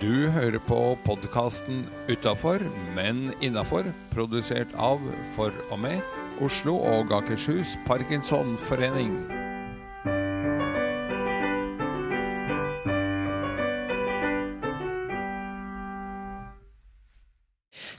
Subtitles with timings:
[0.00, 2.62] Du hører på podkasten 'Utafor,
[2.96, 5.00] men innafor', produsert av,
[5.34, 6.00] for og med,
[6.40, 9.10] Oslo og Akershus Parkinsonforening.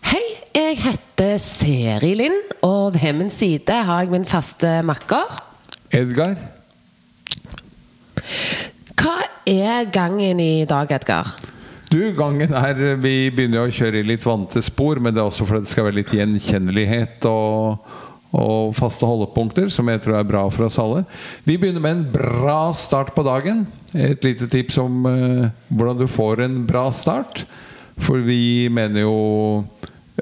[0.10, 0.26] Hei,
[0.56, 5.38] jeg heter Seri Lind, og ved min side har jeg min faste makker.
[5.94, 6.34] Edgar,
[8.98, 11.51] Hva er gangen i dag, Edgar?
[11.92, 15.48] Du, gangen er Vi begynner å kjøre i litt vante spor, men det er også
[15.48, 17.92] fordi det skal være litt gjenkjennelighet og,
[18.32, 21.04] og faste holdepunkter, som jeg tror er bra for oss alle.
[21.44, 23.66] Vi begynner med en bra start på dagen.
[23.92, 27.44] Et lite tips om eh, hvordan du får en bra start.
[28.02, 29.18] For vi mener jo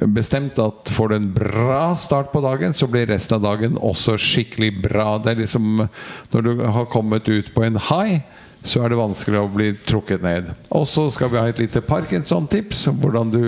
[0.09, 4.17] bestemt at får du en bra start på dagen, så blir resten av dagen også
[4.17, 5.11] skikkelig bra.
[5.21, 5.85] Det er liksom
[6.31, 8.21] Når du har kommet ut på en high,
[8.63, 10.49] så er det vanskelig å bli trukket ned.
[10.75, 13.43] Og så skal vi ha et lite Parkinson-tips hvordan du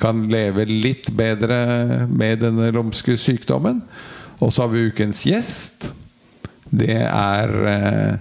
[0.00, 3.82] kan leve litt bedre med denne lumske sykdommen.
[4.40, 5.90] Og så har vi ukens gjest.
[6.70, 8.14] Det er eh,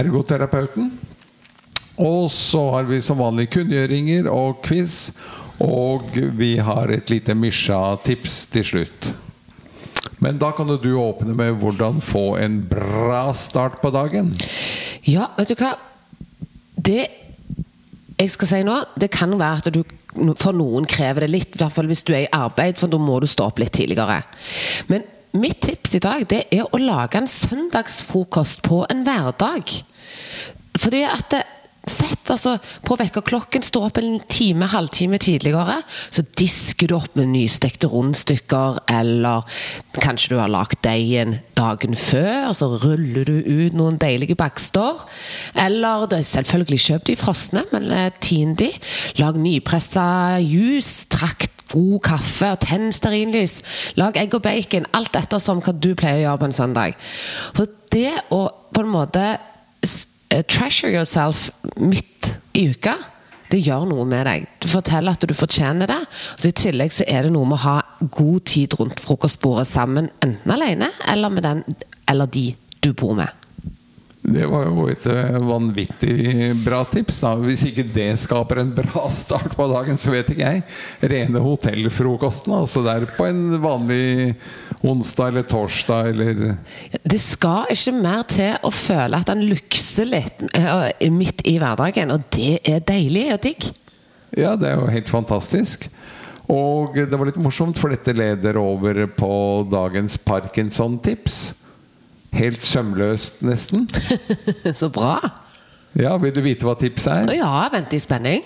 [0.00, 0.90] ergoterapeuten.
[1.98, 5.12] Og så har vi som vanlig kunngjøringer og quiz.
[5.62, 9.12] Og vi har et lite Mysja-tips til slutt.
[10.24, 14.32] Men da kan du åpne med hvordan få en bra start på dagen.
[15.06, 15.76] Ja, vet du hva?
[16.74, 17.02] Det
[18.18, 19.84] jeg skal si nå, det kan være at du
[20.40, 21.54] for noen krever det litt.
[21.54, 23.76] I hvert fall hvis du er i arbeid, for da må du stå opp litt
[23.78, 24.22] tidligere.
[24.90, 25.06] Men
[25.38, 29.70] mitt tips i dag det er å lage en søndagsfrokost på en hverdag.
[30.78, 31.44] Fordi at det,
[31.88, 35.78] Sett altså på vekkerklokken, stå opp en time, halvtime tidligere.
[36.12, 39.46] Så disker du opp med nystekte rundstykker, eller
[39.98, 42.52] kanskje du har lagd deigen dagen før.
[42.56, 45.04] Så ruller du ut noen deilige bakster.
[45.58, 48.70] Eller er selvfølgelig kjøp de frosne, men eh, tin de.
[49.22, 50.08] Lag nypressa
[50.44, 51.08] juice.
[51.08, 53.60] trakt god kaffe og tenn stearinlys.
[54.00, 54.88] Lag egg og bacon.
[54.96, 56.96] Alt ettersom hva du pleier å gjøre på en søndag.
[57.56, 59.24] For det å på en måte
[60.28, 61.48] treasure yourself
[61.80, 62.96] midt i uka,
[63.48, 64.46] det gjør noe med deg.
[64.60, 66.00] Du forteller at du fortjener det.
[66.36, 67.76] Så I tillegg så er det noe med å ha
[68.12, 71.64] god tid rundt frokostbordet sammen, enten alene eller med den
[72.08, 72.50] eller de
[72.84, 73.47] du bor med.
[74.28, 77.20] Det var jo et eh, vanvittig bra tips.
[77.24, 80.64] da Hvis ikke det skaper en bra start på dagen, så vet ikke jeg.
[81.12, 82.54] Rene hotellfrokosten.
[82.58, 84.34] Altså der på en vanlig
[84.84, 86.42] onsdag eller torsdag eller
[87.02, 92.12] Det skal ikke mer til å føle at han lukser litt eh, midt i hverdagen,
[92.14, 93.70] og det er deilig og digg.
[94.36, 95.88] Ja, det er jo helt fantastisk.
[96.48, 99.32] Og det var litt morsomt, for dette leder over på
[99.68, 101.40] dagens Parkinson-tips.
[102.36, 103.86] Helt sømløst, nesten.
[104.80, 105.18] Så bra.
[105.98, 107.38] Ja, Vil du vite hva tipset er?
[107.40, 108.44] Ja, vent i spenning.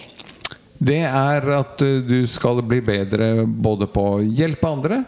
[0.83, 5.03] Det er at uh, du skal bli bedre både på å hjelpe andre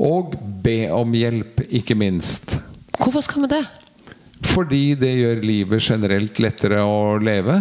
[0.00, 0.34] og
[0.64, 2.56] be om hjelp, ikke minst.
[2.98, 3.62] Hvorfor skal vi det?
[4.44, 7.60] Fordi det gjør livet generelt lettere å leve.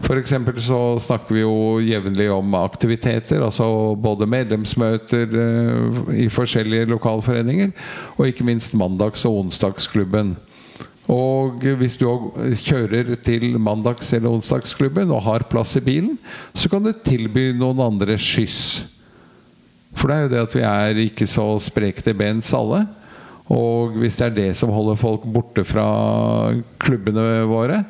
[0.00, 7.72] Eksempel så snakker vi jo jevnlig om aktiviteter, altså både medlemsmøter eh, i forskjellige lokalforeninger,
[8.16, 10.34] og ikke minst mandags- og onsdagsklubben.
[11.12, 12.06] Og hvis du
[12.62, 16.16] kjører til mandags- eller onsdagsklubben og har plass i bilen,
[16.54, 18.86] så kan du tilby noen andre skyss.
[19.96, 22.86] For det er jo det at vi er ikke så spreke til bens alle.
[23.52, 25.84] Og hvis det er det som holder folk borte fra
[26.80, 27.82] klubbene våre,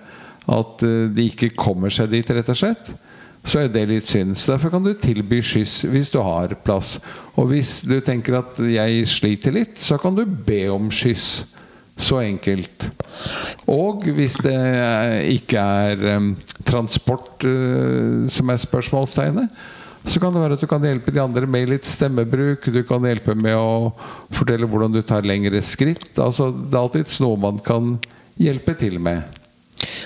[0.51, 2.93] at eh, de ikke kommer seg dit, rett og slett,
[3.43, 4.37] så er det litt synd.
[4.39, 6.97] Så derfor kan du tilby skyss hvis du har plass.
[7.35, 11.45] Og hvis du tenker at jeg sliter litt, så kan du be om skyss.
[12.03, 12.89] Så enkelt.
[13.69, 14.57] Og hvis det
[15.35, 16.31] ikke er eh,
[16.67, 19.63] transport eh, som er spørsmålstegnet,
[20.03, 22.65] så kan det være at du kan hjelpe de andre med litt stemmebruk.
[22.75, 23.93] Du kan hjelpe med å
[24.35, 26.09] fortelle hvordan du tar lengre skritt.
[26.19, 27.95] Altså, det er alltid noe man kan
[28.41, 29.42] hjelpe til med.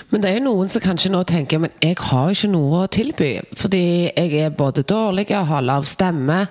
[0.09, 2.83] Men det er jo noen som kanskje nå tenker Men jeg har jo ikke noe
[2.83, 3.31] å tilby.
[3.57, 6.43] Fordi jeg er både dårlig og har lav stemme.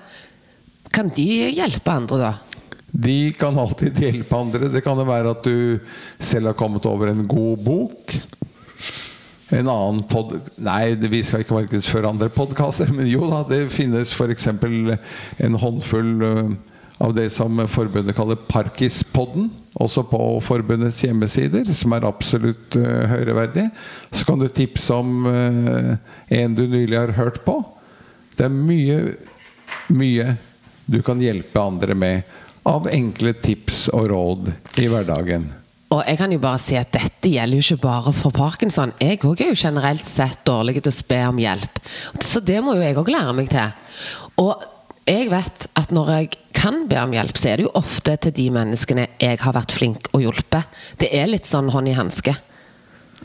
[0.95, 1.27] Kan de
[1.57, 2.35] hjelpe andre, da?
[2.97, 4.71] De kan alltid hjelpe andre.
[4.73, 5.79] Det kan jo være at du
[6.19, 8.17] selv har kommet over en god bok.
[9.55, 10.39] En annen pod...
[10.59, 14.49] Nei, vi skal ikke markedsføre andre podkaster, men jo da, det finnes f.eks.
[14.49, 16.25] en håndfull
[17.03, 19.51] av det som forbundet kaller Parkispodden.
[19.77, 23.67] Også på forbundets hjemmesider, som er absolutt uh, høyreverdig.
[24.09, 25.93] Så kan du tipse om uh,
[26.33, 27.59] en du nylig har hørt på.
[28.37, 28.99] Det er mye,
[29.93, 30.33] mye
[30.87, 32.35] du kan hjelpe andre med
[32.67, 34.51] av enkle tips og råd
[34.83, 35.47] i hverdagen.
[35.95, 38.95] Og jeg kan jo bare si at dette gjelder jo ikke bare for parkinson.
[38.99, 41.79] Jeg òg er jo generelt sett dårlig til å spe om hjelp.
[42.19, 43.77] Så det må jo jeg òg lære meg til.
[44.43, 44.65] Og
[45.07, 48.35] jeg vet at når jeg kan be om hjelp, så er det jo ofte til
[48.35, 50.79] de menneskene jeg har vært flink og hjulpet.
[50.99, 52.35] Det er litt sånn hånd i hanske.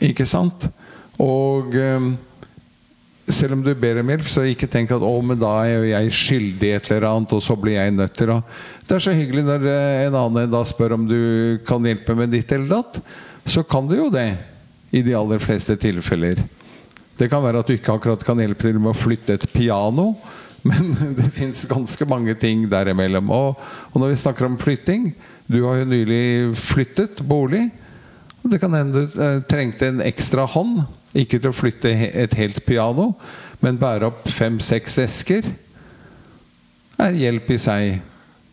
[0.06, 0.68] Ikke sant?
[1.22, 2.06] Og eh,
[3.32, 5.90] selv om du ber om hjelp, så ikke tenk at 'å, men da er jo
[5.90, 8.42] jeg skyldig et eller annet', og så blir jeg nødt til å
[8.86, 12.30] Det er så hyggelig når eh, en annen da spør om du kan hjelpe med
[12.30, 13.00] ditt eller datt.
[13.46, 14.36] Så kan du jo det.
[14.92, 16.36] I de aller fleste tilfeller.
[17.16, 20.12] Det kan være at du ikke akkurat kan hjelpe til med å flytte et piano.
[20.62, 23.30] Men det fins ganske mange ting derimellom.
[23.34, 23.62] Og,
[23.92, 25.12] og når vi snakker om flytting
[25.50, 26.24] Du har jo nylig
[26.56, 27.66] flyttet bolig.
[28.42, 30.84] Det kan hende du eh, trengte en ekstra hånd.
[31.12, 33.10] Ikke til å flytte et helt piano,
[33.60, 35.44] men bære opp fem-seks esker.
[36.96, 37.98] er hjelp i seg.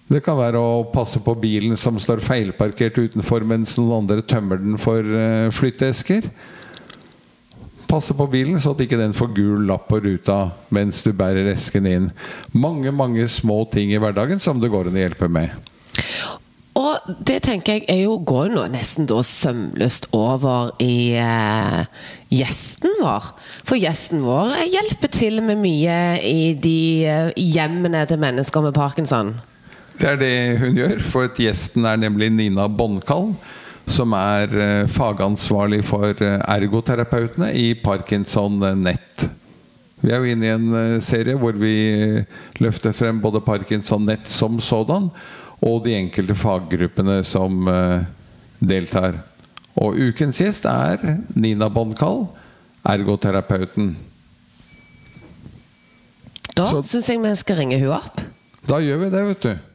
[0.10, 4.60] Det kan være å passe på bilen som står feilparkert utenfor mens noen andre tømmer
[4.60, 6.28] den for eh, flytteesker.
[7.90, 11.50] Passe på bilen så at ikke den får gul lapp på ruta mens du bærer
[11.56, 12.12] esken inn.
[12.54, 15.56] Mange mange små ting i hverdagen som det går an å hjelpe med.
[16.80, 21.82] Og det tenker jeg er jo, går jo nesten da sømløst over i eh,
[22.32, 23.32] gjesten vår.
[23.68, 29.34] For gjesten vår hjelper til med mye i de eh, hjemmene til mennesker med parkinson.
[30.00, 33.34] Det er det hun gjør, for gjesten er nemlig Nina Bonnkall.
[33.90, 39.26] Som er eh, fagansvarlig for eh, ergoterapeutene i Parkinson Nett.
[40.00, 41.74] Vi er jo inne i en eh, serie hvor vi
[42.62, 45.10] løfter frem både Parkinson Nett som sådan,
[45.66, 47.66] og de enkelte faggruppene som
[48.64, 49.18] deltar.
[49.76, 51.02] Og ukens gjest er
[51.36, 52.30] Nina Bonkall,
[52.88, 53.92] ergoterapeuten.
[56.56, 58.22] Da syns jeg vi skal ringe hun opp.
[58.70, 59.69] Da gjør vi det, vet du.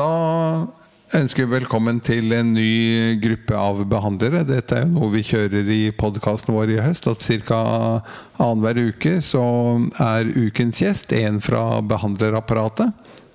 [0.00, 0.66] Da
[1.18, 4.46] ønsker vi velkommen til en ny gruppe av behandlere.
[4.48, 7.08] Dette er jo noe vi kjører i podkasten vår i høst.
[7.10, 7.58] At ca.
[8.40, 9.42] annenhver uke så
[10.00, 12.94] er ukens gjest en fra behandlerapparatet.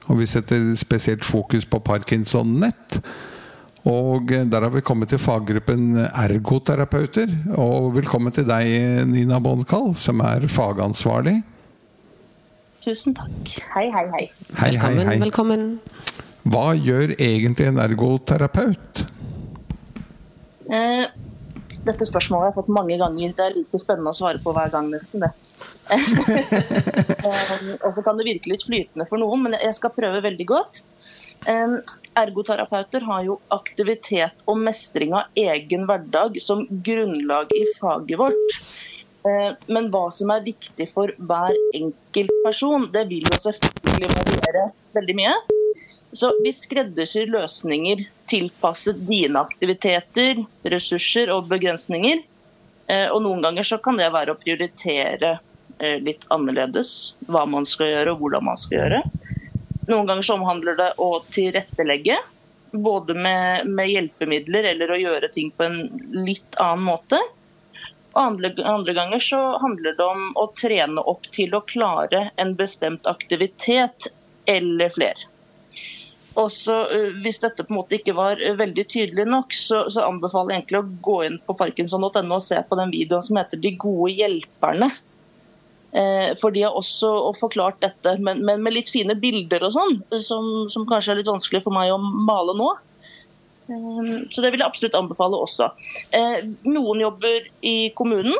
[0.09, 2.97] Og vi setter spesielt fokus på Parkinson Nett.
[3.85, 7.29] Og der har vi kommet til faggruppen ergoterapeuter.
[7.61, 8.71] Og velkommen til deg,
[9.11, 11.43] Nina Bonkall, som er fagansvarlig.
[12.85, 13.53] Tusen takk.
[13.75, 14.25] Hei, hei, hei.
[14.55, 15.21] Hei, hei, velkommen, hei.
[15.27, 15.69] velkommen.
[16.45, 19.05] Hva gjør egentlig en ergoterapeut?
[20.69, 21.05] Eh,
[21.85, 23.33] dette spørsmålet har jeg fått mange ganger.
[23.37, 25.25] Det er like spennende å svare på hver gang, nesten.
[25.25, 25.31] det.
[25.93, 30.47] eh, og så kan det virke litt flytende for noen, men jeg skal prøve veldig
[30.49, 30.81] godt.
[31.49, 31.75] Eh,
[32.17, 38.59] ergoterapeuter har jo aktivitet og mestring av egen hverdag som grunnlag i faget vårt.
[39.25, 44.69] Eh, Men hva som er viktig for hver enkelt person, det vil jo selvfølgelig variere
[44.97, 45.35] veldig mye.
[46.15, 52.21] Så vi skreddersyr løsninger tilpasset dine aktiviteter, ressurser og begrensninger.
[52.87, 55.33] Eh, Og noen ganger så kan det være å prioritere
[55.79, 59.01] eh, litt annerledes hva man skal gjøre og hvordan man skal gjøre.
[59.89, 62.17] Noen ganger så omhandler det å tilrettelegge,
[62.71, 65.77] både med, med hjelpemidler eller å gjøre ting på en
[66.25, 67.19] litt annen måte.
[68.15, 72.55] Og andre, andre ganger så handler det om å trene opp til å klare en
[72.55, 74.07] bestemt aktivitet
[74.47, 75.34] eller flere.
[76.35, 79.85] Og så, øh, Hvis dette på en måte ikke var øh, veldig tydelig nok, så,
[79.89, 83.39] så anbefaler jeg egentlig å gå inn på parkinson.no og se på den videoen som
[83.39, 84.91] heter 'De gode hjelperne'.
[85.95, 87.09] Eh, For de har også
[87.39, 91.31] forklart dette, men, men med litt fine bilder og sånn, som, som kanskje er litt
[91.31, 92.73] vanskelig for meg å male nå.
[93.69, 95.71] Eh, Så det vil jeg absolutt anbefale også.
[96.11, 98.35] Eh, Noen jobber i kommunen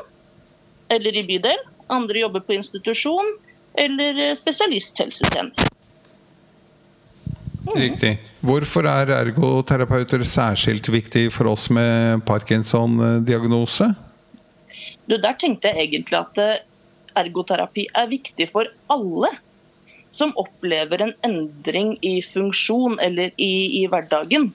[0.92, 1.64] eller i bydel.
[1.96, 3.38] Andre jobber på institusjon
[3.80, 5.72] eller eh, spesialisthelsetjeneste.
[7.74, 8.18] Riktig.
[8.46, 13.90] Hvorfor er ergoterapeuter særskilt viktig for oss med Parkinson-diagnose?
[15.10, 16.62] Der tenkte jeg egentlig at eh,
[17.18, 19.32] ergoterapi er viktig for alle
[20.16, 24.48] som opplever en endring i funksjon eller i, i hverdagen.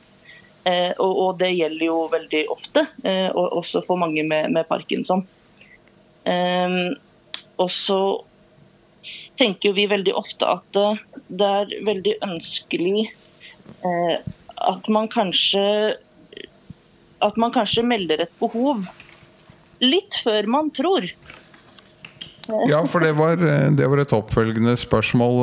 [0.65, 4.69] Eh, og, og det gjelder jo veldig ofte, eh, og også for mange med, med
[4.69, 5.27] parkinson.
[6.25, 6.81] Eh,
[7.61, 8.01] og så
[9.41, 14.17] tenker vi veldig ofte at eh, det er veldig ønskelig eh,
[14.71, 15.65] at man kanskje
[17.21, 18.87] at man kanskje melder et behov
[19.85, 21.05] litt før man tror.
[22.69, 25.43] Ja, for det var, det var et oppfølgende spørsmål.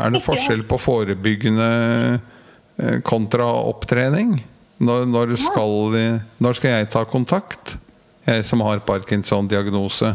[0.00, 1.68] Er det forskjell på forebyggende
[2.16, 4.38] eh, kontra opptrening?
[4.78, 5.98] Når, når, skal,
[6.38, 7.76] når skal jeg ta kontakt,
[8.24, 10.14] jeg som har Parkinson-diagnose?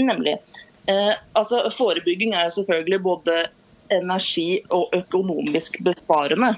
[0.00, 0.36] Nemlig.
[0.90, 3.36] Eh, altså, forebygging er jo selvfølgelig både
[3.92, 6.56] energi- og økonomisk besparende.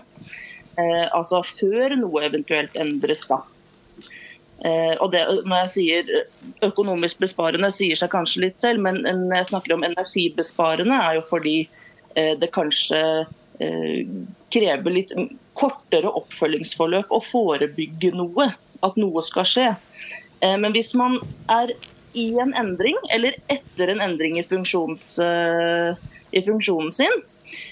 [0.78, 3.42] Eh, altså før noe eventuelt endres, da.
[4.64, 6.12] Eh, og det, når jeg sier
[6.64, 11.24] økonomisk besparende, sier seg kanskje litt selv, men når jeg snakker om energibesparende, er jo
[11.28, 11.56] fordi
[12.16, 13.00] eh, det kanskje
[13.60, 14.04] eh,
[14.54, 15.12] krever litt
[15.58, 18.52] kortere oppfølgingsforløp å forebygge noe.
[18.84, 19.68] At noe skal skje.
[20.40, 21.18] Eh, men hvis man
[21.52, 21.74] er
[22.14, 25.96] i en endring, eller etter en endring i, funksjons, eh,
[26.30, 27.22] i funksjonen sin,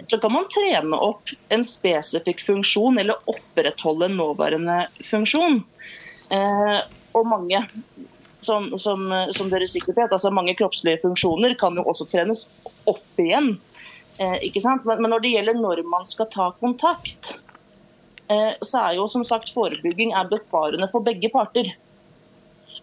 [0.07, 5.63] så kan man trene opp en spesifikk funksjon eller opprettholde en nåværende funksjon.
[6.35, 6.79] Eh,
[7.13, 7.61] og mange,
[8.41, 12.49] som, som, som, dere sikkert vet, altså mange kroppslige funksjoner kan jo også trenes
[12.91, 13.55] opp igjen.
[14.19, 14.85] Eh, ikke sant?
[14.89, 17.37] Men, men, når det gjelder når man skal ta kontakt,
[18.29, 21.73] eh, så er jo som sagt forebygging er besparende for begge parter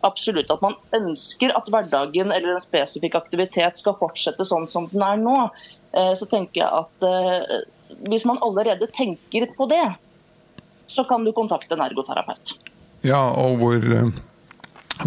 [0.06, 5.04] absolutt at man ønsker at hverdagen eller en spesifikk aktivitet skal fortsette sånn som den
[5.06, 5.36] er nå,
[5.94, 7.60] eh, så tenker jeg at eh,
[8.08, 9.86] hvis man allerede tenker på det,
[10.90, 12.56] så kan du kontakte en ergoterapeut.
[13.06, 14.12] Ja, og hvor, eh,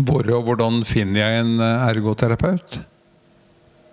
[0.07, 2.83] hvor og hvordan finner jeg en ergoterapeut?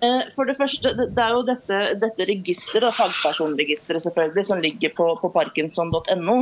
[0.01, 5.07] Eh, for det første, det er jo dette, dette registeret, fagpersonregisteret selvfølgelig, som ligger på,
[5.21, 6.37] på parkinson.no.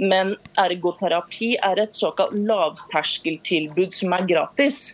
[0.00, 4.84] Men ergoterapi er et såkalt lavterskeltilbud som er gratis.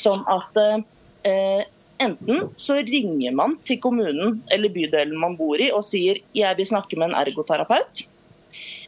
[0.00, 1.64] Sånn at eh,
[2.04, 6.68] enten så ringer man til kommunen eller bydelen man bor i og sier jeg vil
[6.68, 8.04] snakke med en ergoterapeut.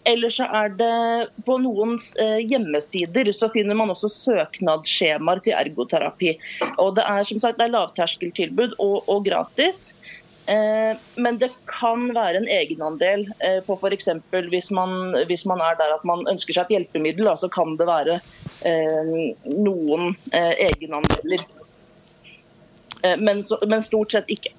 [0.07, 0.97] Eller så er det
[1.47, 6.37] på noen eh, hjemmesider så finner man også søknadsskjemaer til ergoterapi.
[6.79, 9.91] Og Det er som sagt det er lavterskeltilbud og, og gratis.
[10.47, 14.13] Eh, men det kan være en egenandel eh, på f.eks.
[14.53, 17.89] Hvis, man, hvis man er der at man ønsker seg et hjelpemiddel, så kan det
[17.91, 18.21] være
[19.47, 21.43] noen egenandeler.
[23.21, 24.51] Men, men stort sett ikke.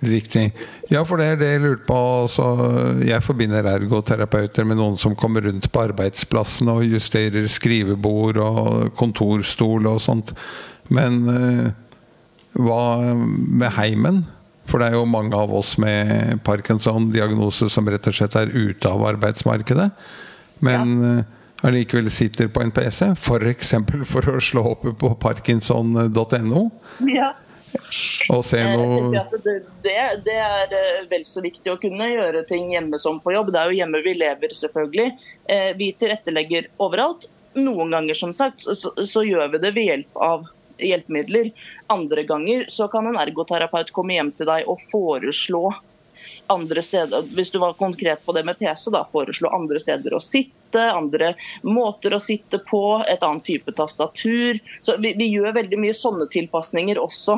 [0.00, 0.52] Riktig.
[0.92, 1.98] Ja, for det er det jeg lurte på.
[2.22, 2.46] Altså,
[3.02, 9.88] jeg forbinder ergoterapeuter med noen som kommer rundt på arbeidsplassen og justerer skrivebord og kontorstol
[9.90, 10.30] og sånt.
[10.94, 11.66] Men uh,
[12.62, 12.82] hva
[13.14, 14.22] med heimen?
[14.68, 18.90] For det er jo mange av oss med Parkinson-diagnose som rett og slett er ute
[18.92, 19.88] av arbeidsmarkedet.
[20.62, 21.16] Men ja.
[21.18, 23.74] uh, allikevel sitter på en PC, f.eks.
[23.82, 26.64] For, for å slå opp på parkinson.no.
[27.10, 27.34] Ja.
[28.34, 29.94] Og se noe det, det,
[30.26, 33.52] det, er eh, vel så viktig å kunne gjøre ting hjemme som på jobb.
[33.54, 35.08] Det er jo hjemme vi lever, selvfølgelig.
[35.48, 37.28] Eh, vi tilrettelegger overalt.
[37.58, 40.48] Noen ganger som sagt, så, så gjør vi det ved hjelp av
[40.78, 41.50] hjelpemidler.
[41.86, 45.72] Andre ganger så kan en ergoterapeut komme hjem til deg og foreslå
[46.48, 50.20] andre steder, hvis du var konkret på det med PC, da, foreslå andre steder å
[50.22, 51.34] sitte, andre
[51.66, 54.60] måter å sitte på, et annet type tastatur.
[54.80, 57.36] Så vi, vi gjør veldig mye sånne tilpasninger også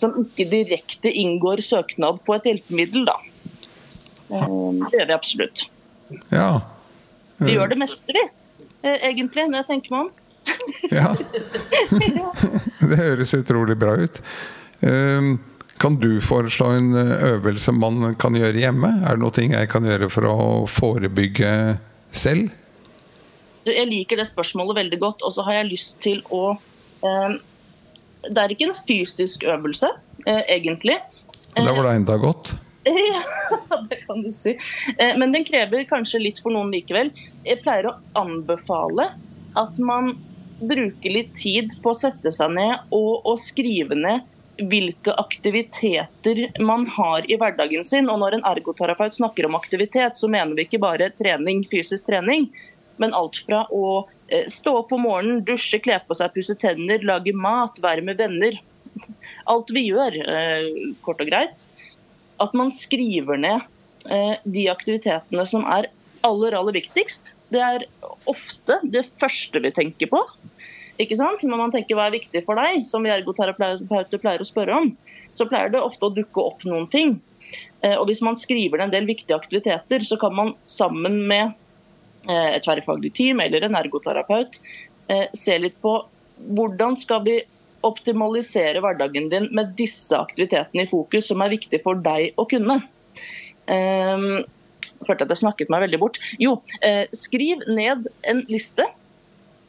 [0.00, 3.06] som ikke direkte inngår søknad på et hjelpemiddel.
[3.08, 3.16] Da.
[4.30, 5.66] Ehm, det gjør vi absolutt.
[6.32, 6.50] Ja.
[7.40, 8.24] Vi gjør det meste, vi.
[8.82, 10.10] Eh, egentlig, når jeg tenker meg om.
[10.98, 11.12] ja.
[12.90, 14.20] Det høres utrolig bra ut.
[14.86, 15.34] Ehm,
[15.80, 18.90] kan du foreslå en eh, øvelse man kan gjøre hjemme?
[19.04, 21.52] Er det noe jeg kan gjøre for å forebygge
[22.10, 22.50] selv?
[23.68, 27.36] Jeg liker det spørsmålet veldig godt, og så har jeg lyst til å eh,
[28.28, 29.92] det er ikke en fysisk øvelse,
[30.26, 30.98] eh, egentlig.
[31.56, 32.54] Da var det enda godt?
[32.90, 34.54] Ja, det kan du si.
[34.96, 37.10] Eh, men den krever kanskje litt for noen likevel.
[37.44, 39.10] Jeg pleier å anbefale
[39.60, 40.14] at man
[40.60, 44.24] bruker litt tid på å sette seg ned og, og skrive ned
[44.70, 48.10] hvilke aktiviteter man har i hverdagen sin.
[48.12, 52.48] Og når en ergoterapeut snakker om aktivitet, så mener vi ikke bare trening, fysisk trening,
[53.00, 53.84] men alt fra å
[54.28, 58.20] eh, stå opp om morgenen, dusje, kle på seg, pusse tenner, lage mat, være med
[58.20, 58.58] venner.
[59.52, 60.66] Alt vi gjør, eh,
[61.04, 61.64] kort og greit.
[62.44, 63.64] At man skriver ned
[64.12, 65.88] eh, de aktivitetene som er
[66.26, 67.32] aller, aller viktigst.
[67.48, 67.86] Det er
[68.28, 70.20] ofte det første vi tenker på.
[71.00, 71.40] Ikke sant?
[71.48, 74.92] Når man tenker hva er viktig for deg, som vi ergoterapeuter pleier å spørre om,
[75.32, 77.16] så pleier det ofte å dukke opp noen ting.
[77.96, 81.56] Og Hvis man skriver ned en del viktige aktiviteter, så kan man sammen med
[82.28, 84.60] et tverrfaglig team eller en ergoterapeut,
[85.08, 85.96] eh, se litt på
[86.56, 87.40] hvordan skal vi
[87.86, 92.76] optimalisere hverdagen din med disse aktivitetene i fokus, som er viktig for deg å kunne.
[93.70, 94.42] Um,
[95.00, 96.18] jeg følte at jeg snakket meg veldig bort.
[96.42, 98.84] Jo, eh, skriv ned en liste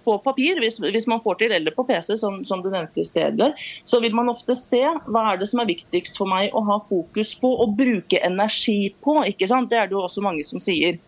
[0.03, 3.07] på papir, hvis, hvis, man får til, eller på PC, som, som du nevnte i
[3.07, 3.51] stedet,
[3.85, 6.79] så vil man ofte se hva er det som er viktigst for meg å ha
[6.83, 9.21] fokus på og bruke energi på.
[9.29, 9.69] ikke sant?
[9.71, 10.99] Det er det jo også mange som sier.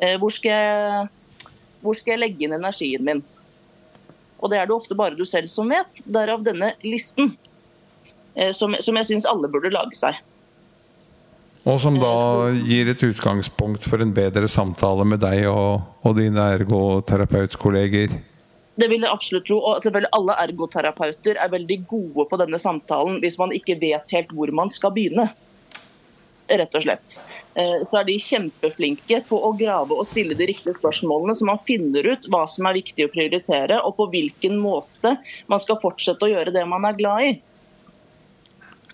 [0.00, 1.52] Eh, hvor skal, jeg,
[1.84, 3.22] hvor skal jeg legge inn energien min?
[4.40, 6.02] Og det er det ofte bare du selv som vet.
[6.08, 7.34] Derav denne listen,
[8.34, 10.16] eh, som, som jeg syns alle burde lage seg.
[11.68, 16.46] Og som da gir et utgangspunkt for en bedre samtale med deg og, og dine
[16.56, 18.16] ergoterapeutkolleger.
[18.80, 19.58] Det vil jeg absolutt tro.
[19.60, 24.32] Og selvfølgelig alle ergoterapeuter er veldig gode på denne samtalen hvis man ikke vet helt
[24.32, 25.28] hvor man skal begynne.
[26.50, 27.16] Rett og slett.
[27.54, 31.60] Eh, så er de kjempeflinke på å grave og stille de riktige spørsmålene, så man
[31.62, 35.14] finner ut hva som er viktig å prioritere, og på hvilken måte
[35.50, 37.30] man skal fortsette å gjøre det man er glad i.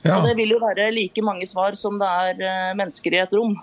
[0.03, 0.19] Ja.
[0.19, 3.35] Og det vil jo være like mange svar som det er eh, mennesker i et
[3.35, 3.57] rom.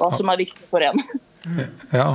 [0.00, 1.02] Hva som er viktig for en.
[1.92, 2.10] Ja.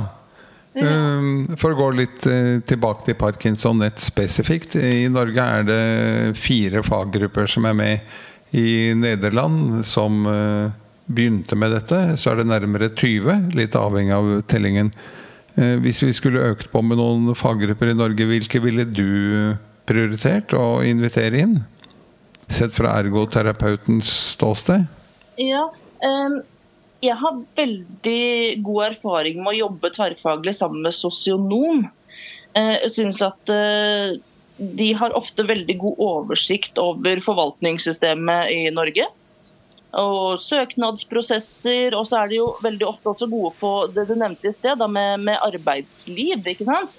[0.78, 4.76] Um, For å gå litt eh, tilbake til Parkinson nett spesifikt.
[4.78, 5.82] I Norge er det
[6.38, 8.16] fire faggrupper som er med
[8.56, 10.70] i Nederland, som eh,
[11.06, 12.00] begynte med dette.
[12.16, 14.92] Så er det nærmere 20, litt avhengig av tellingen.
[15.56, 19.56] Eh, Hvis vi skulle økt på med noen faggrupper i Norge, hvilke ville du
[19.88, 21.58] prioritert å invitere inn?
[22.48, 24.86] Sett fra ergoterapeutens ståsted?
[25.38, 25.66] Ja,
[26.00, 26.38] um,
[27.04, 31.84] jeg har veldig god erfaring med å jobbe tverrfaglig sammen med sosionom.
[32.56, 33.52] Eh, Jeg synes at
[34.58, 39.06] de har ofte veldig god oversikt over forvaltningssystemet i Norge.
[39.98, 41.94] Og søknadsprosesser.
[41.96, 44.82] Og så er de jo veldig ofte også gode på det du nevnte i sted,
[44.90, 46.42] med, med arbeidsliv.
[46.42, 46.98] ikke sant?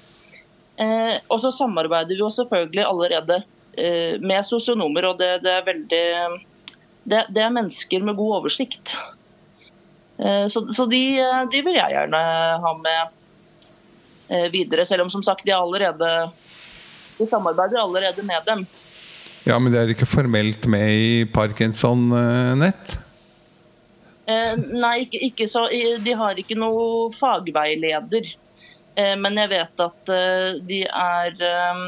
[0.80, 3.42] Eh, og så samarbeider vi jo selvfølgelig allerede
[3.76, 6.04] eh, med sosionomer, og det, det er veldig
[7.04, 8.96] det, det er mennesker med god oversikt.
[10.20, 12.22] Eh, Så, så de, eh, de vil jeg gjerne
[12.64, 13.12] ha med
[14.30, 16.30] eh, videre, selv om som sagt de er allerede
[17.20, 18.66] de samarbeider allerede med dem.
[19.48, 22.98] Ja, men det er ikke formelt med i Parkinson-nett?
[24.30, 25.64] Eh, Nei, ikke, ikke så,
[26.04, 28.30] de har ikke noe fagveileder.
[29.00, 31.82] Eh, Men jeg vet at eh, de er eh,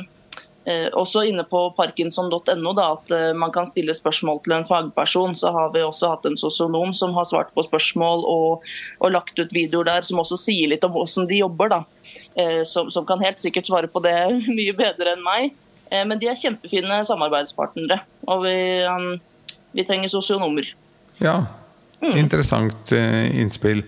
[0.65, 5.35] eh, også inne på parkinson.no at eh, man kan stille spørsmål til en fagperson.
[5.37, 8.65] Så har vi også hatt en sosionom som har svart på spørsmål og,
[9.03, 11.75] og lagt ut videoer der som også sier litt om hvordan de jobber.
[11.75, 11.83] da.
[12.39, 14.15] Eh, Som, som kan helt sikkert svare på det
[14.57, 15.55] mye bedre enn meg.
[15.91, 18.57] Eh, Men de er kjempefine samarbeidspartnere, og vi,
[19.75, 20.69] vi trenger sosionomer.
[21.21, 21.41] Ja,
[22.01, 23.83] interessant eh, innspill.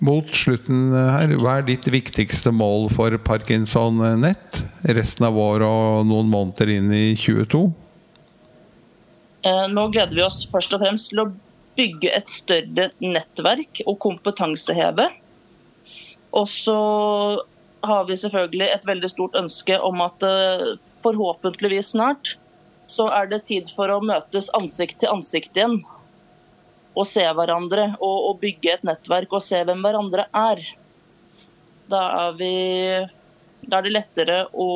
[0.00, 4.62] Mot slutten her, hva er ditt viktigste mål for Parkinson-nett?
[4.96, 7.60] Resten av året og noen måneder inn i 22?
[9.44, 11.28] Eh, Nå gleder vi oss først og fremst til å
[11.76, 15.10] bygge et større nettverk og kompetanseheve.
[16.32, 16.78] Og så
[17.82, 20.66] har vi selvfølgelig et veldig stort ønske om at eh,
[21.04, 22.34] forhåpentligvis snart
[22.90, 25.78] så er det tid for å møtes ansikt til ansikt igjen.
[26.98, 30.62] Og se hverandre og, og bygge et nettverk og se hvem hverandre er.
[31.90, 32.54] Da er vi
[33.60, 34.66] da er det lettere å,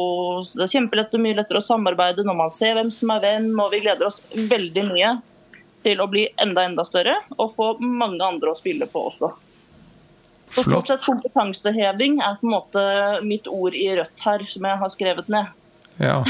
[0.45, 3.49] det er kjempelett og mye lettere å samarbeide når man ser hvem som er hvem,
[3.59, 5.15] og vi gleder oss veldig mye
[5.85, 9.33] til å bli enda enda større og få mange andre å spille på også.
[10.55, 12.83] Så sett kompetanseheving er på en måte
[13.27, 15.51] mitt ord i rødt her, som jeg har skrevet ned.
[15.99, 16.21] Ja.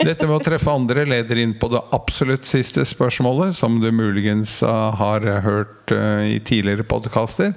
[0.00, 4.60] Dette med å treffe andre leder inn på det absolutt siste spørsmålet, som du muligens
[4.64, 7.52] har hørt eh, i tidligere podkaster.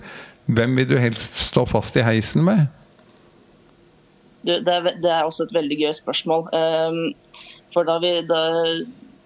[0.46, 2.68] Hvem vil du helst stå fast i heisen med?
[4.46, 6.46] Det, er, det er også et veldig gøy spørsmål.
[6.54, 7.00] Ehm,
[7.74, 8.42] for da vi da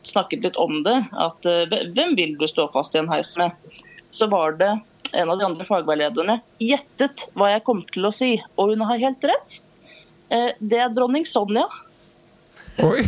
[0.07, 3.51] snakket litt om det, at eh, hvem vil du stå fast i en heis med?
[4.11, 4.71] Så var det
[5.13, 9.01] en av de andre fagveilederne gjettet hva jeg kom til å si, og hun har
[9.01, 9.59] helt rett.
[10.29, 11.65] Eh, Det er dronning Sonja.
[12.85, 13.03] Oi!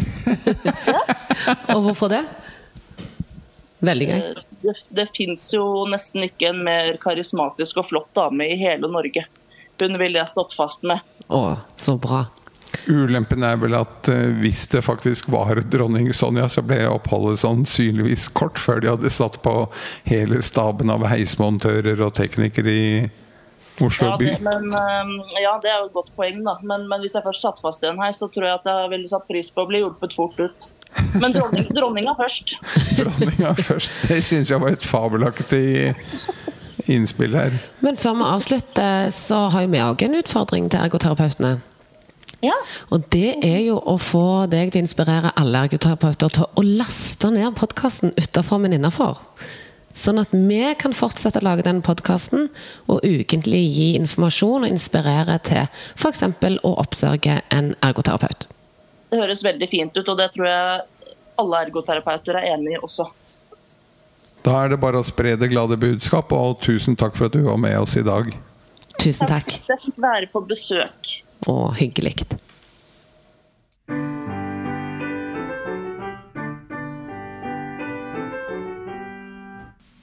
[1.76, 2.24] Og hvorfor det?
[3.82, 4.18] Veldig gøy.
[4.18, 8.90] Eh, Det, det fins jo nesten ikke en mer karismatisk og flott dame i hele
[8.92, 9.24] Norge.
[9.82, 11.02] Hun ville jeg stått fast med.
[11.34, 12.20] Å, så bra.
[12.88, 18.30] Ulempen er vel at eh, hvis det faktisk var dronning Sonja, så ble oppholdet sannsynligvis
[18.38, 19.56] kort før de hadde satt på
[20.10, 22.88] hele staben av heismontører og teknikere i
[23.82, 24.26] Oslo Ja, by.
[24.26, 26.58] det, men, eh, ja, det er jo et godt poeng, da.
[26.62, 28.92] Men, men hvis jeg først satt fast i en her, så tror jeg at jeg
[28.94, 30.68] ville satt pris på å bli hjulpet fort ut.
[31.22, 32.58] Men dronning, dronninga først.
[33.00, 34.04] Dronninga først.
[34.12, 35.64] Det syns jeg var et fabelaktig
[36.92, 37.56] innspill her.
[37.86, 41.60] Men før vi avslutter, så har jo vi òg en utfordring til ergoterapeutene.
[42.42, 42.56] Ja.
[42.90, 47.30] Og det er jo å få deg til å inspirere alle ergoterapeuter til å laste
[47.34, 49.20] ned podkasten utenfor men innafor.
[49.94, 52.48] Sånn at vi kan fortsette å lage den podkasten
[52.88, 55.66] og ukentlig gi informasjon og inspirere til
[56.00, 56.24] f.eks.
[56.64, 58.48] å oppsøke en ergoterapeut.
[59.12, 61.10] Det høres veldig fint ut, og det tror jeg
[61.42, 63.10] alle ergoterapeuter er enig i også.
[64.42, 67.44] Da er det bare å spre det glade budskap, og tusen takk for at du
[67.46, 68.32] var med oss i dag.
[69.02, 69.60] Tusen takk.
[69.68, 71.12] Jeg fikk være på besøk.
[71.50, 72.14] Og hyggelig.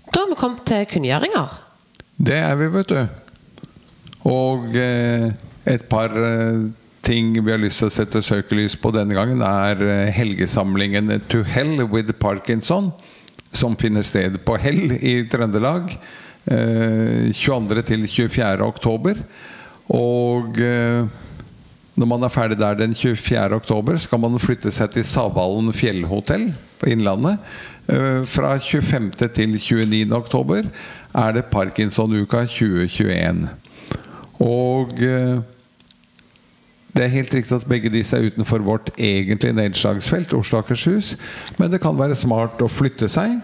[0.09, 1.61] Da har vi kommet til kunngjøringer.
[2.19, 2.99] Det er vi, vet du.
[4.27, 5.31] Og eh,
[5.71, 6.67] et par eh,
[7.07, 11.45] ting vi har lyst til å sette søkelys på denne gangen, er eh, helgesamlingen To
[11.47, 12.91] Hell with Parkinson,
[13.55, 15.95] som finner sted på Hell i Trøndelag.
[16.51, 17.85] Eh, 22.
[17.87, 18.67] til 24.
[18.67, 19.23] oktober.
[19.95, 20.59] Og
[21.99, 23.57] når man er ferdig der den 24.
[23.57, 27.43] oktober, skal man flytte seg til Savalen fjellhotell på Innlandet.
[27.91, 29.11] Eh, Fra 25.
[29.35, 30.13] til 29.
[30.15, 30.69] oktober
[31.17, 33.49] er det Parkinson-uka 2021.
[34.45, 35.41] Og eh,
[36.95, 41.17] det er helt riktig at begge disse er utenfor vårt egentlige nedslagsfelt, Oslo og Akershus.
[41.59, 43.37] Men det kan være smart å flytte seg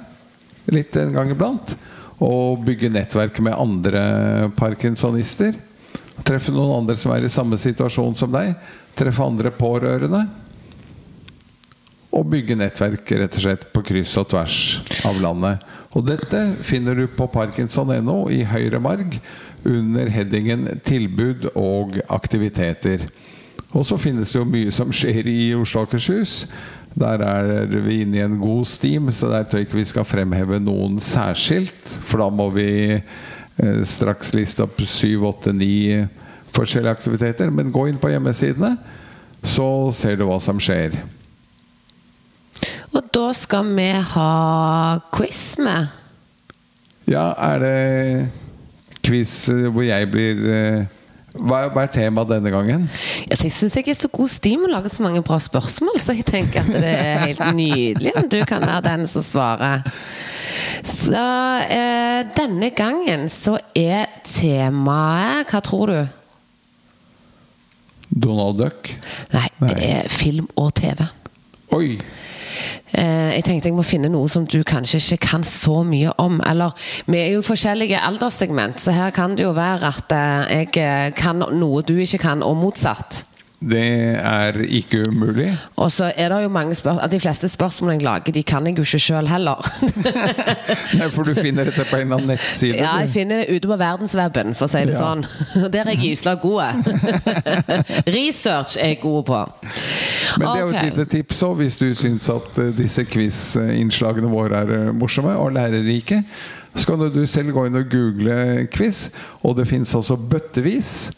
[0.74, 1.74] litt en gang iblant.
[2.22, 5.56] Og bygge nettverk med andre parkinsonister.
[6.22, 8.55] Treffe noen andre som er i samme situasjon som deg.
[8.94, 10.22] Treffe andre pårørende.
[12.14, 14.59] Og bygge nettverk rett og slett på kryss og tvers
[15.09, 15.64] av landet.
[15.94, 19.18] Og dette finner du på parkinson.no i høyre marg
[19.64, 23.09] under headingen 'tilbud og aktiviteter'.
[23.74, 26.44] Og så finnes det jo mye som skjer i Oslo og Akershus.
[26.94, 30.07] Der er vi inne i en god stim, så der tror jeg ikke vi skal
[30.07, 31.88] fremheve noen særskilt.
[32.07, 32.68] For da må vi
[33.86, 36.02] straks liste opp syv, åtte, ni
[36.54, 37.50] forskjellige aktiviteter.
[37.50, 38.74] Men gå inn på hjemmesidene,
[39.44, 40.96] så ser du hva som skjer.
[42.94, 44.32] Og da skal vi ha
[45.14, 45.90] quiz med.
[47.10, 47.78] Ja, er det
[49.04, 50.84] quiz eh, hvor jeg blir eh,
[51.34, 52.86] Hva er temaet denne gangen?
[53.26, 56.24] Jeg syns jeg er så god stim og lager så mange bra spørsmål, så jeg
[56.28, 59.82] tenker at det er helt nydelig om du kan være den som svarer.
[60.84, 61.24] Så
[61.68, 66.00] eh, denne gangen så er temaet Hva tror du?
[68.14, 68.92] Donald Duck?
[69.34, 71.02] Nei, det er film og TV.
[71.74, 71.96] Oi!
[72.94, 76.38] Eh, jeg tenkte jeg må finne noe som du kanskje ikke kan så mye om.
[76.46, 76.74] Eller,
[77.10, 81.08] vi er jo forskjellige alderssegment, så her kan det jo være at eh, jeg eh,
[81.18, 83.24] kan noe du ikke kan, og motsatt.
[83.64, 83.81] Det
[84.20, 85.46] er ikke umulig.
[85.81, 88.66] Og så er det jo mange spør at De fleste spørsmål jeg lager, de kan
[88.68, 89.62] jeg jo ikke sjøl heller.
[90.98, 92.77] Nei, For du finner dette på en eller annen nettside?
[92.83, 95.00] ja, jeg finner det ute på verdensweben, for å si det Ja.
[95.00, 95.24] sånn.
[95.72, 96.85] Der er jeg gysla god.
[98.18, 99.40] Research er jeg god på.
[100.38, 104.31] Men det er jo et lite tips òg, hvis du syns at eh, disse quiz-innslagene
[104.33, 106.22] våre er eh, morsomme og lærerike.
[106.74, 109.09] Så kan du selv gå inn og google quiz,
[109.46, 111.12] og det fins altså bøttevis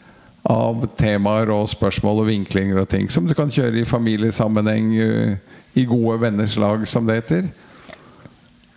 [0.47, 5.57] av temaer og spørsmål og vinklinger og ting som du kan kjøre i familiesammenheng, eh,
[5.77, 7.49] i gode venners lag, som det heter.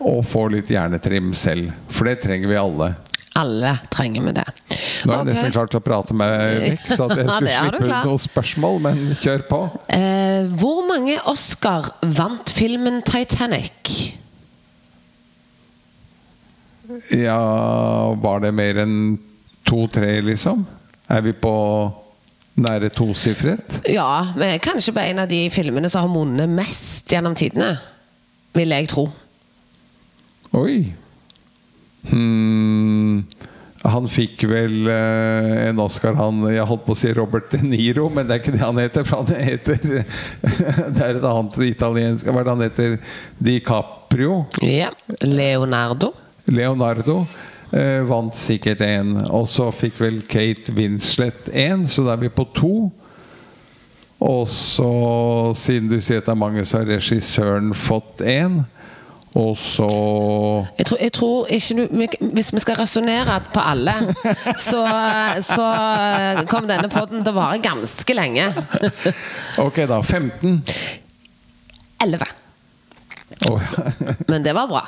[0.00, 1.70] Og få litt hjernetrim selv.
[1.92, 2.94] For det trenger vi alle.
[3.38, 4.46] Alle trenger vi det.
[5.06, 7.84] Nå er jeg nesten klar til å prate med Vik, så at jeg skulle slippe
[7.86, 9.60] ut noen spørsmål, men kjør på.
[9.94, 13.94] Eh, hvor mange Oscar vant filmen Titanic?
[17.14, 17.38] Ja,
[18.18, 18.98] var det mer enn
[19.68, 20.66] to-tre, liksom?
[21.10, 21.54] Er vi på
[22.60, 23.80] nære tosifret?
[23.90, 27.74] Ja, men kanskje på en av de filmene som har vunnet mest gjennom tidene.
[28.54, 29.08] Vil jeg tro.
[30.58, 30.92] Oi.
[32.10, 33.22] Hmm.
[33.80, 38.10] Han fikk vel eh, en Oscar, han Jeg holdt på å si Robert De Niro,
[38.12, 39.06] men det er ikke det han heter.
[39.08, 39.78] For han heter
[40.96, 42.98] Det er et annet italiensk Hva er det han heter?
[43.40, 44.42] DiCaprio?
[44.66, 44.90] Ja.
[45.24, 46.12] Leonardo.
[46.50, 47.22] Leonardo
[47.72, 49.14] eh, vant sikkert én.
[49.30, 52.74] Og så fikk vel Kate Winslet én, så da er vi på to.
[54.20, 54.90] Og så,
[55.56, 58.60] siden du sier at det er mange, så har regissøren fått én.
[59.38, 59.86] Og så
[60.78, 63.94] Jeg tror, jeg tror ikke du Hvis vi skal resonnere på alle,
[64.58, 64.82] så,
[65.46, 65.66] så
[66.50, 68.48] kom denne podden til å vare ganske lenge.
[69.62, 70.00] Ok, da.
[70.02, 70.58] 15.
[72.02, 72.26] Elleve.
[73.50, 73.72] Åh,
[74.28, 74.82] Men det var bra.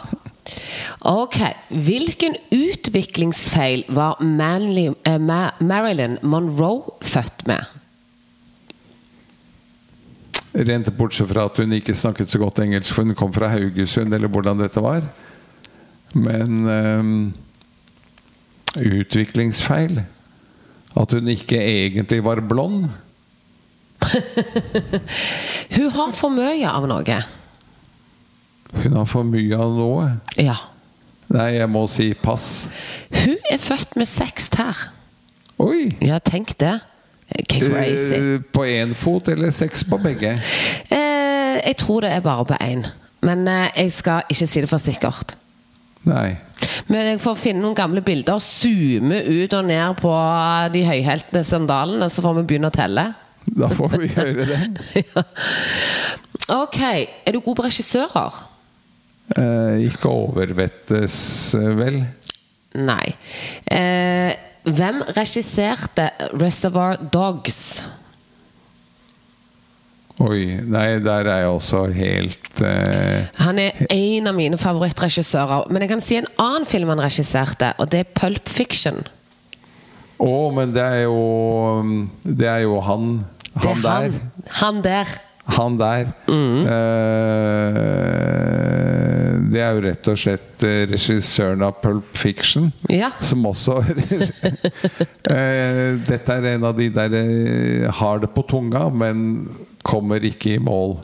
[1.08, 1.38] Ok.
[1.68, 5.18] Hvilken utviklingsfeil var Manly, eh,
[5.60, 7.64] Marilyn Monroe født med?
[10.52, 14.12] Rent bortsett fra at hun ikke snakket så godt engelsk, for hun kom fra Haugesund,
[14.14, 15.06] eller hvordan dette var.
[16.12, 17.14] Men eh,
[18.80, 20.02] Utviklingsfeil.
[20.96, 22.88] At hun ikke egentlig var blond.
[25.76, 27.18] Hun har for mye av noe.
[28.72, 30.06] Hun har for mye av noe.
[30.40, 30.56] Ja.
[31.32, 32.46] Nei, jeg må si pass.
[33.22, 34.86] Hun er født med seks tær.
[35.62, 35.92] Oi!
[36.04, 36.78] Ja, tenk det.
[37.48, 38.16] Crazy.
[38.18, 40.34] Eh, På én fot eller seks på begge?
[40.92, 42.84] Eh, jeg tror det er bare på én.
[43.24, 45.36] Men eh, jeg skal ikke si det for sikkert.
[46.08, 46.34] Nei.
[46.90, 50.12] Men jeg får finne noen gamle bilder, zoome ut og ned på
[50.74, 53.06] de høyhæltede sandalene, så får vi begynne å telle.
[53.46, 54.60] Da får vi gjøre det.
[55.06, 55.24] ja.
[56.58, 56.80] Ok.
[56.82, 58.42] Er du god på regissører?
[59.36, 62.06] Eh, ikke overvettes, eh, vel?
[62.74, 63.14] Nei.
[63.64, 64.32] Eh,
[64.64, 67.86] hvem regisserte 'Reservoir Dogs'?
[70.22, 70.60] Oi.
[70.68, 75.64] Nei, der er jeg også helt eh, Han er en av mine favorittregissører.
[75.72, 79.02] Men jeg kan si en annen film han regisserte, og det er 'Pulp Fiction'.
[80.22, 81.82] Å, men det er jo
[82.22, 83.24] Det er jo han.
[83.64, 83.90] Han der.
[83.90, 84.12] Han,
[84.60, 85.06] han der.
[85.56, 86.06] Han der.
[86.28, 86.34] Eh,
[89.52, 92.70] det er jo rett og slett eh, regissøren av Pulp Fiction.
[92.92, 93.10] Ja.
[93.20, 93.78] Som også
[95.32, 99.48] eh, Dette er en av de der eh, har det på tunga, men
[99.82, 100.98] kommer ikke i mål.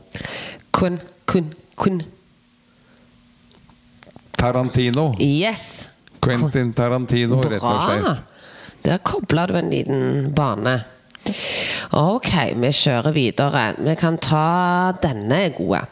[0.74, 2.02] Kun, kun, kun.
[4.38, 5.14] Tarantino.
[5.22, 5.88] Yes!
[6.22, 7.82] Quentin Tarantino, rett og Bra!
[7.88, 8.22] slett.
[8.86, 10.80] Der kobla du en liten bane.
[11.96, 13.64] Ok, vi kjører videre.
[13.78, 15.84] Vi kan ta denne er gode.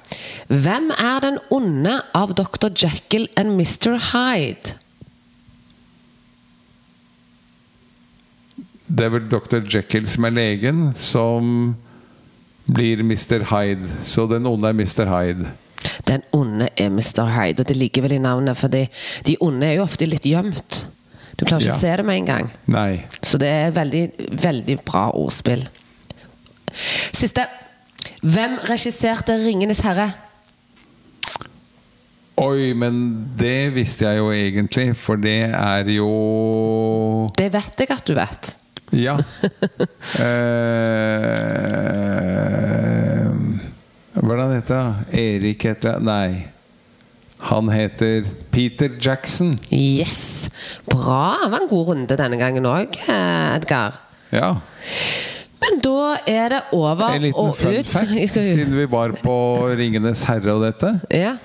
[0.49, 2.71] Hvem er den onde av Dr.
[2.71, 3.97] Jekyll and Mr.
[4.13, 4.77] Hyde?
[8.87, 9.65] Det er vel Dr.
[9.67, 11.77] Jekyll som er legen, som
[12.67, 13.43] blir Mr.
[13.51, 13.89] Hyde.
[14.05, 15.07] Så den onde er Mr.
[15.11, 15.51] Hyde.
[16.07, 17.27] Den onde er Mr.
[17.35, 18.87] Hyde, og det ligger vel i navnet, fordi
[19.27, 20.87] de onde er jo ofte litt gjemt.
[21.37, 21.77] Du klarer ikke Ja.
[21.77, 22.51] å se det med en gang.
[22.67, 23.05] Nei.
[23.23, 24.05] Så det er veldig,
[24.43, 25.67] veldig bra ordspill.
[27.13, 27.47] Siste.
[28.23, 30.13] Hvem regisserte 'Ringenes herre'?
[32.39, 38.05] Oi, men det visste jeg jo egentlig, for det er jo Det vet jeg at
[38.05, 38.55] du vet.
[38.93, 39.17] Ja.
[42.47, 43.31] Eh,
[44.21, 44.77] Hvordan heter
[45.13, 45.19] det?
[45.21, 46.47] Erik heter det Nei.
[47.39, 49.59] Han heter Peter Jackson.
[49.71, 50.49] Yes!
[50.89, 51.37] Bra!
[51.45, 53.99] Det var en god runde denne gangen òg, Edgar.
[54.33, 54.55] Ja.
[55.61, 57.89] Men da er det over En liten og fun ut.
[57.93, 59.37] fact, vi- siden vi var på
[59.79, 60.95] Ringenes herre og dette.
[61.13, 61.37] Ja.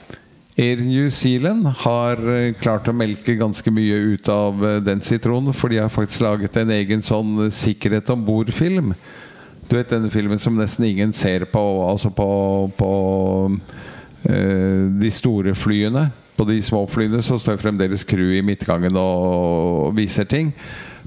[0.61, 5.53] Air New Zealand har eh, klart å melke ganske mye ut av eh, den sitronen,
[5.55, 8.91] for de har faktisk laget en egen sånn sikkerhet om bord-film.
[9.69, 12.27] Du vet denne filmen som nesten ingen ser på, altså på,
[12.77, 12.91] på
[13.47, 13.77] eh,
[14.21, 16.03] de store flyene.
[16.37, 20.51] På de små flyene så står fremdeles crew i midtgangen og, viser ting.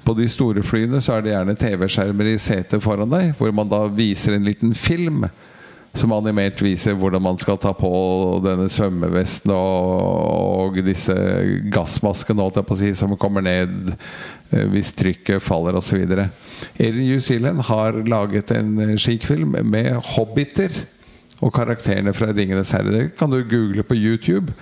[0.05, 3.70] På de store flyene så er det gjerne TV-skjermer i setet foran deg, hvor man
[3.70, 5.24] da viser en liten film
[5.94, 7.90] som animert viser hvordan man skal ta på
[8.42, 11.14] denne svømmevesten og, og disse
[11.70, 12.48] gassmaskene
[12.79, 16.03] si, som kommer ned eh, hvis trykket faller osv.
[16.79, 20.83] Air New Zealand har laget en skikfilm med hobbiter
[21.44, 22.92] og karakterene fra 'Ringenes herre'.
[22.92, 24.52] Det kan du google på YouTube.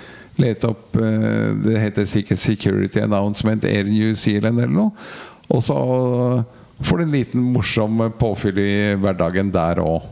[0.40, 4.90] Lete opp eh, Det heter sikkert 'Security Announcement Air New Zealand' eller noe.
[5.52, 5.76] Og så
[6.82, 10.02] får du en liten morsom påfyll i hverdagen der òg.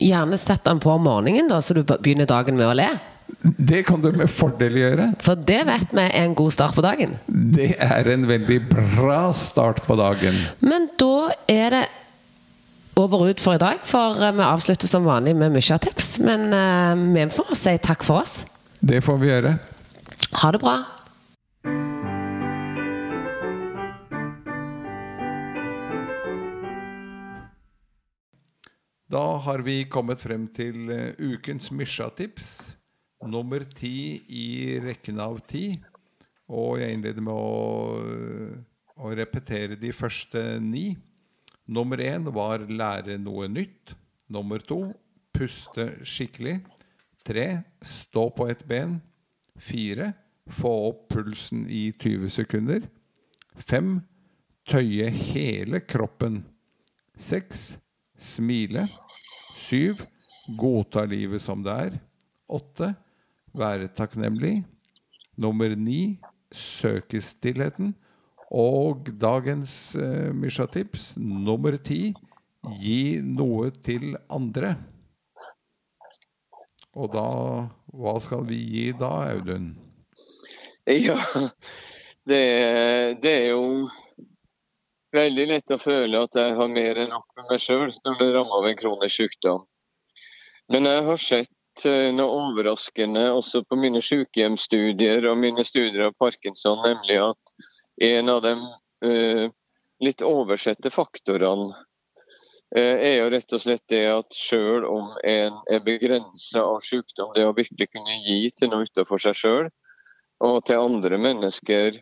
[0.00, 2.88] Gjerne sett den på om morgenen, da, så du begynner dagen med å le.
[3.42, 5.08] Det kan du med fordel gjøre.
[5.22, 7.16] For det vet vi er en god start på dagen.
[7.28, 10.36] Det er en veldig bra start på dagen.
[10.60, 11.84] Men da er det
[12.94, 16.18] over ut for i dag, for eh, vi avslutter som vanlig med mye tips.
[16.24, 18.42] Men eh, vi får si takk for oss.
[18.80, 19.54] Det får vi gjøre.
[20.42, 20.76] Ha det bra.
[29.12, 32.74] Da har vi kommet frem til eh, ukens Mysja-tips.
[33.28, 34.46] Nummer ti i
[34.82, 35.76] rekken av ti.
[36.52, 38.00] Og jeg innleder med å,
[38.98, 40.90] å repetere de første ni.
[41.66, 43.94] Nummer én var lære noe nytt.
[44.32, 44.84] Nummer to
[45.34, 46.60] puste skikkelig.
[47.24, 48.98] Tre stå på ett ben.
[49.58, 50.12] Fire
[50.50, 52.82] få opp pulsen i 20 sekunder.
[53.54, 54.00] Fem
[54.68, 56.42] tøye hele kroppen.
[57.16, 57.76] Seks
[58.18, 58.88] smile.
[59.56, 60.02] Syv
[60.58, 61.98] godta livet som det er.
[62.52, 62.92] Åtte
[63.56, 64.62] være takknemlig.
[65.36, 66.18] Nummer ni
[66.52, 67.94] søke stillheten.
[68.52, 72.12] Og dagens uh, Mysja-tips nummer ti
[72.82, 74.74] gi noe til andre.
[76.92, 77.28] Og da
[77.92, 79.72] Hva skal vi gi da, Audun?
[80.88, 81.16] Ja,
[82.28, 82.42] det,
[83.22, 83.88] det er jo
[85.12, 88.30] veldig lett å føle at jeg har mer enn nok med meg sjøl når det
[88.36, 89.66] rammer av en kronisk sykdom.
[90.72, 96.16] Men jeg har sett eh, noe overraskende også på mine sykehjemsstudier og mine studier av
[96.20, 97.54] parkinson, nemlig at
[98.00, 98.54] en av de
[99.06, 99.50] eh,
[100.02, 101.74] litt oversette faktorene
[102.76, 107.34] eh, er jo rett og slett det at selv om en er begrensa av sykdom,
[107.36, 109.70] det å virkelig kunne gi til noe utenfor seg sjøl,
[110.42, 112.00] og til andre mennesker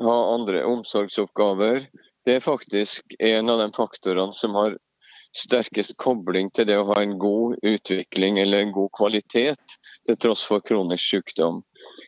[0.00, 1.88] ha andre omsorgsoppgaver,
[2.24, 4.76] det er faktisk en av de faktorene som har
[5.36, 10.42] sterkest kobling til det å ha en god utvikling eller en god kvalitet til tross
[10.46, 11.60] for kronisk sykdom.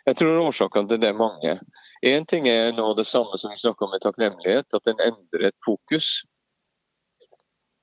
[0.07, 1.55] Jeg tror årsakene til det er mange.
[2.03, 5.05] Én ting er nå det samme som vi snakker om med takknemlighet, at en
[5.39, 6.23] et fokus.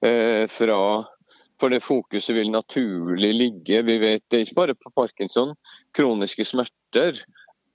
[0.06, 1.06] Eh, fra
[1.60, 5.56] For det fokuset vil naturlig ligge Vi vet det er ikke bare på parkinson.
[5.92, 7.20] Kroniske smerter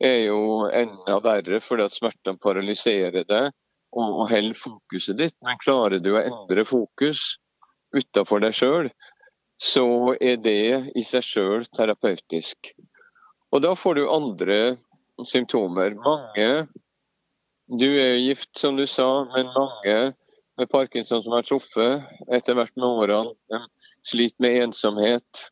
[0.00, 3.50] er jo enda verre fordi at smertene paralyserer deg
[3.92, 5.36] og, og holder fokuset ditt.
[5.44, 7.36] Men klarer du å endre fokus
[7.94, 8.90] utafor deg sjøl,
[9.60, 9.86] så
[10.20, 12.74] er det i seg sjøl terapeutisk.
[13.54, 14.58] Og da får du andre
[15.24, 15.94] symptomer.
[16.04, 16.66] Mange
[17.64, 20.12] Du er gift, som du sa, men mange
[20.58, 23.60] med parkinson som har truffet etter hvert med årene,
[24.04, 25.46] sliter med ensomhet.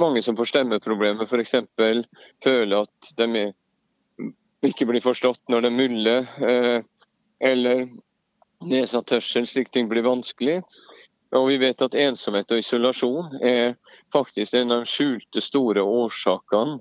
[0.00, 1.54] Mange som får stemmeproblemer, f.eks.
[2.42, 3.44] føler at de
[4.66, 6.26] ikke blir forstått når de muller.
[6.42, 6.82] Eh,
[7.38, 7.86] eller
[8.64, 10.62] nedsatt tørsel, slik ting blir vanskelig.
[11.34, 13.74] Og vi vet at ensomhet og isolasjon er
[14.14, 16.78] faktisk en av de skjulte store årsakene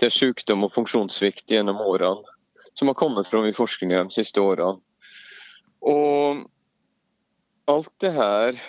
[0.00, 2.24] til sykdom og funksjonssvikt gjennom årene,
[2.72, 4.78] som har kommet fram i forskningen de siste årene.
[5.84, 6.46] Og
[7.68, 8.60] alt det her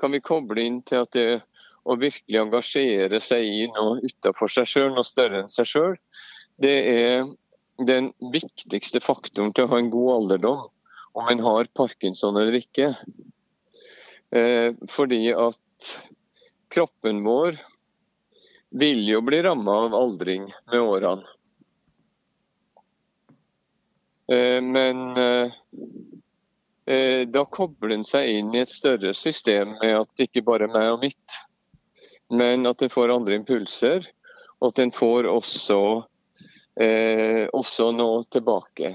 [0.00, 1.42] kan vi koble inn til at det
[1.84, 5.98] å virkelig engasjere seg i noe utenfor seg sjøl, noe større enn seg sjøl,
[6.56, 7.26] det er
[7.84, 10.64] den viktigste faktoren til å ha en god alderdom,
[11.14, 12.94] om en har parkinson eller ikke.
[14.34, 15.98] Eh, fordi at
[16.68, 17.58] kroppen vår
[18.70, 21.22] vil jo bli ramma av aldring med årene.
[24.32, 25.52] Eh, men eh,
[27.30, 30.74] da kobler en seg inn i et større system med at det ikke bare er
[30.74, 31.38] meg og mitt,
[32.34, 34.10] men at en får andre impulser.
[34.58, 35.78] Og at en får også,
[37.52, 38.94] også nå tilbake.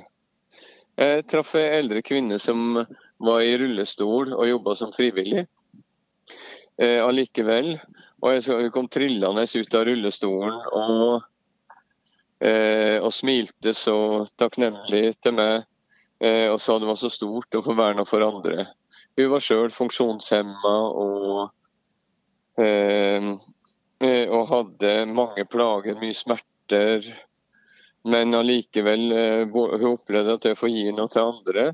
[1.00, 2.82] Jeg traff ei eldre kvinne som
[3.24, 5.46] var i rullestol og jobba som frivillig.
[6.80, 7.78] Eh, allikevel
[8.20, 11.28] og jeg kom trillende ut av rullestolen og,
[12.44, 15.64] eh, og smilte så takknemlig til meg
[16.20, 18.68] eh, og sa det var så stort å få være noe for andre.
[19.16, 21.40] Hun var sjøl funksjonshemma og,
[22.60, 23.32] eh,
[24.04, 27.08] eh, og hadde mange plager, mye smerter.
[28.08, 31.66] Men allikevel eh, hun opplevde at det å få gi noe til andre,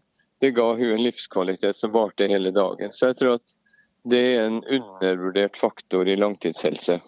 [0.41, 2.93] det ga hun en livskvalitet som varte hele dagen.
[2.93, 3.55] Så jeg tror at
[4.05, 6.99] det er en undervurdert faktor i langtidshelse.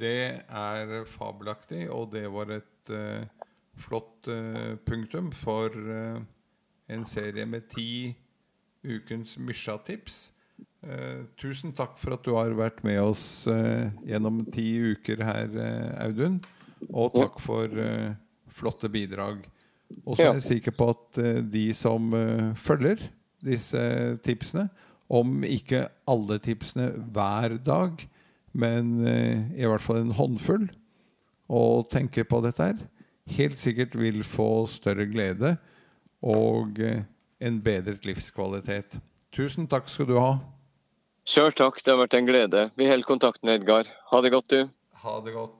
[0.00, 3.24] Det er fabelaktig, og det var et uh,
[3.76, 6.16] flott uh, punktum for uh,
[6.88, 8.14] en serie med ti
[8.84, 10.30] ukens Mysja-tips.
[11.36, 13.44] tusen takk for at du har vært med oss
[14.08, 14.64] gjennom ti
[14.94, 15.52] uker her,
[16.00, 16.38] Audun.
[16.88, 17.68] Og takk for
[18.50, 19.42] flotte bidrag.
[20.06, 21.18] Og så er jeg sikker på at
[21.50, 22.12] de som
[22.58, 23.02] følger
[23.44, 23.82] disse
[24.24, 24.68] tipsene,
[25.10, 28.04] om ikke alle tipsene hver dag,
[28.54, 30.68] men i hvert fall en håndfull,
[31.50, 32.78] og tenker på dette her,
[33.34, 35.56] helt sikkert vil få større glede
[36.22, 39.00] og en bedret livskvalitet.
[39.34, 40.32] Tusen takk skal du ha.
[41.26, 42.62] Sjøl takk, det har vært en glede.
[42.78, 43.90] Vi holder kontakten, Edgar.
[44.10, 44.70] Ha det godt, du.
[45.02, 45.59] Ha det godt.